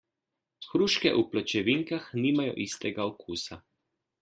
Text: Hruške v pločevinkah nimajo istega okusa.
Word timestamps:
Hruške 0.71 1.11
v 1.19 1.25
pločevinkah 1.33 2.09
nimajo 2.23 2.57
istega 2.67 3.09
okusa. 3.13 3.63